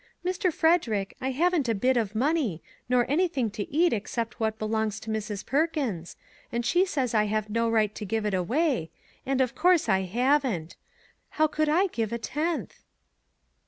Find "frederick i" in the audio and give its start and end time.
0.51-1.29